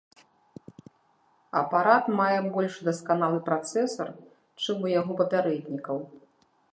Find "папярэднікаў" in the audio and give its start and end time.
5.21-5.97